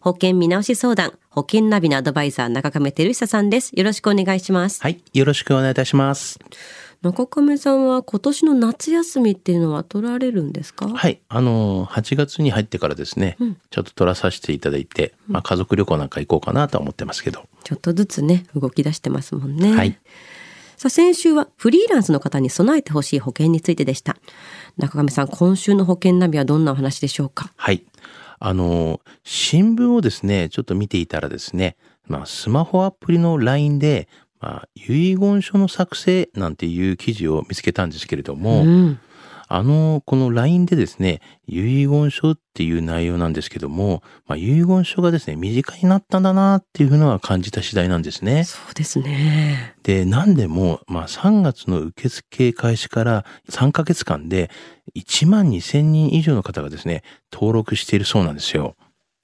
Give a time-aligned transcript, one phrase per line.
[0.00, 3.72] 保険見直し相談、保険ナビのアドバイザー中亀照久さんです。
[3.74, 4.80] よろしくお願いします。
[4.82, 5.02] はい。
[5.12, 6.38] よろしくお願いいたします。
[7.02, 10.88] 中亀さんは今年の夏休みっていうのは取られるんですか？
[10.88, 11.20] はい。
[11.28, 13.36] あの、8月に入ってからですね、
[13.68, 17.44] ちょっと取らさせていただいて、まあ家族旅行なんか行こうかなとは思ってますけど。
[17.64, 19.76] ちょっとずつね、動き出してますもんね。
[19.76, 19.98] はい。
[20.78, 24.16] さあ、先週はフリーランスの方に備えてほしい保険についてでした。
[24.78, 27.52] 中亀さん、今週の保険ナビはどんなお話でしょうか？
[27.56, 27.82] はい。
[28.40, 31.76] あの、新聞をですね、ちょっと見ていたらですね、
[32.06, 34.08] まあスマホアプリの LINE で、
[34.40, 39.00] まあ遺言書の作成なんていう記事を見つけたんですけれども、うん。
[39.52, 48.44] あの、この LINE でですね、遺言書っていう内容なんですけども、まあ、遺言書がですね、身近になったんだなっていうのは感じた次第なんですね。
[48.44, 49.74] そうですね。
[49.82, 54.52] で、なんでも、まあ、3月の受付開始から3ヶ月間で
[54.94, 58.76] 1万2000人以上の方がですね、登録しているそうなんですよ。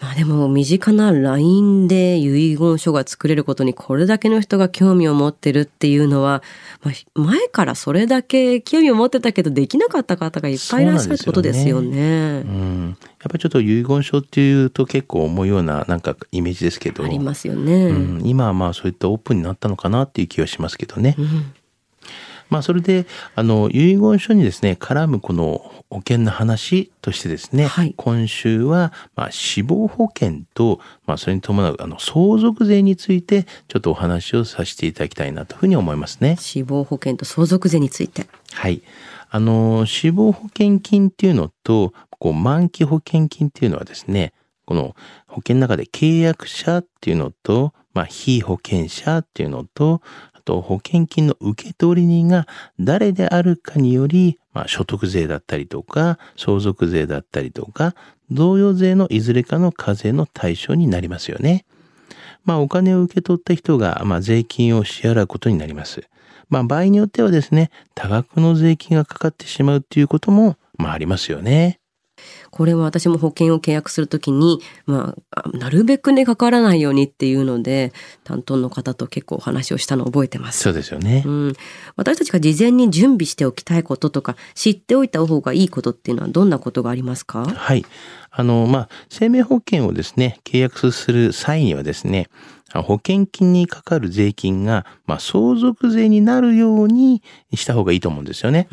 [0.00, 6.42] まあでも、身近な LINE で遺言書が作れることにこれだけの人が興味を持ってるっていうのは、
[6.82, 11.98] まあ、前からそれだけ興味を持ってたけどできなかった方がいっぱいいらっしゃるってことですよね。
[11.98, 12.96] うん。
[12.98, 17.88] やっぱりちょっと遺言書っていうと結構重いようななんかイメージですけど、ありますよね。
[17.88, 21.14] うん、今はまあそういったオープンになったのかなっていう気はしますけどね。
[21.18, 21.52] うん
[22.50, 36.36] まあそれで、あの、遺言書にですね、絡むこの保険の話としてですね、はい今週は、まあ死亡保険と、まあそれに伴う、あの、相続税について、ちょっとお話をさせていただきたいなというふうに思いますね。
[36.38, 38.26] 死亡保険と相続税について。
[38.52, 38.82] はい。
[39.30, 44.32] あの、死亡保険金っていうのと、こう、満期保険金っていうのはですね、
[44.66, 44.94] この
[45.26, 50.00] 保険の中で契約者っていうのと、まあ、被保険者っていうのと、
[50.40, 52.46] と保険金の受取人が
[52.78, 57.94] 誰であるかにより、まあ、所得税だったりとか、相続税だったりとか、
[58.32, 61.64] 贈与税のいずれかの課税の対象になりますよね。
[62.44, 66.04] まあ、お金を受け取った人が、まあ、税金を支払うことになります。
[66.48, 71.79] まあ、場合によってはですね、多額の税金がかかってしまうっていうことも、まあ、ありますよね。
[72.50, 77.92] これは私も保険を契約するときに、まあ、あなるべくね、かからないようにっていうので、
[78.24, 80.60] 担当の方と結構お話をしたのを覚えてます。
[80.60, 81.22] そうですよね。
[81.24, 81.52] うん、
[81.96, 87.44] 私たちが事前に準備しておきたいこととか、知っておいた方がいいことっていうのはどんなことがありますか？
[87.46, 87.84] はい。
[88.30, 92.28] あの、まあ、生命保険をですね、契約する際にはですね、
[92.72, 98.68] 保険金にかかる税金が、まあ、相続税になるようにした方がいいと思うんですよね。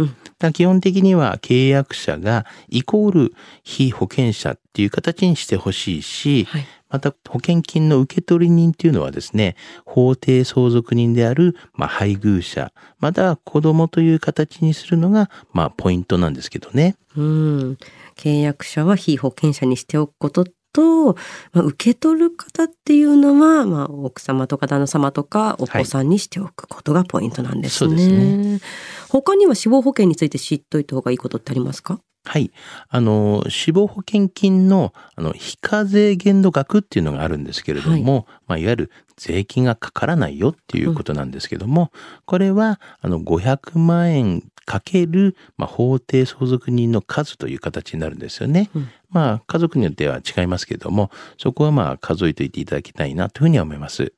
[0.54, 6.68] 基本的には契約者がイコール被保険者っていう形にしてほしいし、はい。
[6.90, 16.96] また保険金の受取人っていうのはですね、法定相続人である、まあ、配偶者、または子供という形にするのが、まあ、ポイントなんですけどね。
[17.18, 17.78] うん。
[18.18, 21.16] 契約者は被保険者にしておくことと、
[21.54, 27.90] まあ、受け取る方っていうのは、まあ、奥様とか旦那様とかお子さんにしておくことがポイントなんですね。
[27.90, 28.60] そうですね
[29.10, 32.00] 他には死亡保険について知っといた方がいいことってありますか？
[32.26, 32.52] はい。
[32.90, 41.90] あの、死亡保険金の、あの、非課税限度額っていうのがあるんですけれども、まあ、いわゆる税金がかからないよっていうことなんですけども、
[42.26, 48.70] これは、あの、500万円かける、まあ、法定相続人の数という形になるんですよね。
[48.76, 54.12] うんまあ、家族によっては違いますけれども、そこはまあ、数えておいていただきたいなというふうには思います。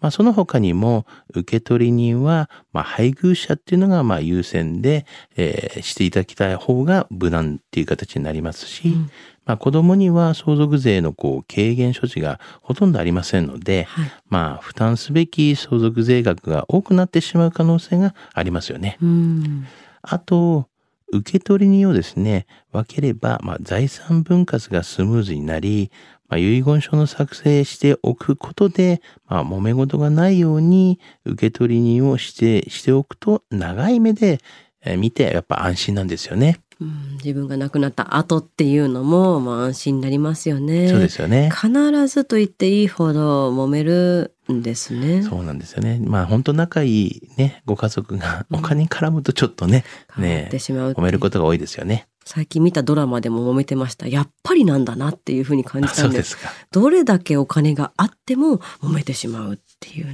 [0.00, 5.06] まあ、その他にも、受取人は、まあ、配偶者っていうのが、まあ、優先で、
[5.36, 9.10] えーしていただきたい方が無難っていう形になりますし、うん
[9.46, 14.12] まあ、子供には相続税のこう、軽減処置がほとんどありませんので、はい。
[14.28, 18.98] まあ、負担すべき相続税額が多くなってしまう可能性がありますよね。
[19.02, 19.66] うん。
[20.02, 20.68] あと、
[21.12, 25.92] 受取人をですね、分ければ、まあ、財産分割がスムーズになり、
[26.28, 34.40] まあ、遺言書の作成しておくことで、まあ、揉め事がないように受取人をして、しておくと、長い目で
[34.84, 36.60] えー見て、やっぱ安心なんですよね。
[36.80, 40.88] うん自分が亡くなった後っていうのも、まあ、安心になりますよね。
[40.88, 41.50] そうですよね。
[41.50, 41.68] 必
[42.08, 45.22] ずと言っていいほど揉めるんですね。
[45.22, 46.00] そうなんですよね。
[46.02, 49.84] まあ本当仲いいね、ご家族がお金に絡むとちょっとね、
[50.14, 52.08] 変わっねてしまうっていう揉めることが多いですよね。
[52.26, 54.08] 最近見たドラマでも揉めてました。
[54.08, 56.30] やっぱりなんだなっていうふうに感じあたんです。
[56.30, 56.66] そうですか。
[56.72, 60.12] どれだけお金があっても揉めてしまうっていう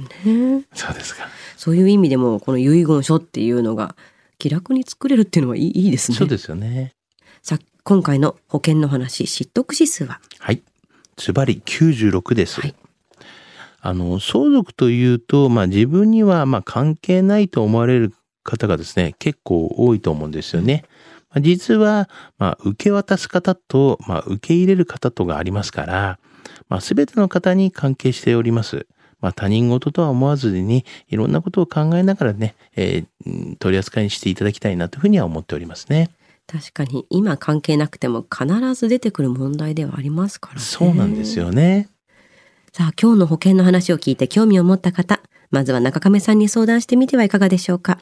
[0.55, 0.65] ね。
[0.73, 1.27] そうですか。
[1.55, 3.95] そういう意味でもこの遺言書っていうのが
[4.41, 6.17] 気楽に作れるっていうのはいいいいですね。
[6.17, 6.95] そうですよね。
[7.43, 10.19] さあ今回の保険の話、知得指数は？
[10.39, 10.63] はい。
[11.15, 12.59] ズバリ96です。
[12.59, 12.73] はい
[13.81, 20.85] あの、相続というと、まあ自分にはまあ関係ないと思われる方がですね、結構多いと思うんですよね。
[21.29, 22.09] まあ、実は、
[22.39, 26.19] まあ受け渡す方と、まあ受け入れる方とがありますから、
[26.67, 28.87] まあ全ての方に関係しております。
[29.21, 36.09] まあ他人事とは思わずに、いろんなことを考えながらね、えー取り扱いにしていただきたいなというふうには思っておりますね。
[36.47, 40.61] 確かに今関係なくても必ず出てくる問題ではありますからね。
[40.61, 41.87] そうなんですよね。
[42.73, 45.21] さあ今日の保険の話を聞いて興味を持った方、
[45.51, 47.99] まずは中亀さんに相談してみてはいかがでしょうか。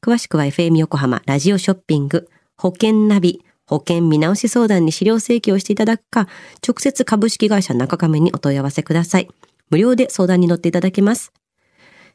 [0.00, 6.26] 詳しくは FM 横浜ラジオショッピング保険ナビ保険見直し相談に資料請求をしていただくか、
[6.66, 9.28] 直接株式会社中亀にお問い合わせください。
[9.70, 11.32] 無料で相談に乗っていただけます。